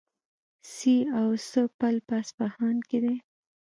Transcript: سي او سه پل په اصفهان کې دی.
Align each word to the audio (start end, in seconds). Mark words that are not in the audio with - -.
سي 0.73 0.95
او 1.19 1.29
سه 1.49 1.61
پل 1.79 1.95
په 2.07 2.13
اصفهان 2.23 2.75
کې 2.89 2.97
دی. 3.03 3.15